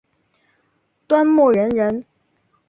[1.07, 2.05] 端木仁人。